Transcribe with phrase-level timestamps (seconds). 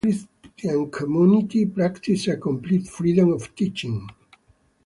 [0.03, 0.19] The
[0.55, 4.09] Christian Community practices a complete freedom of teaching.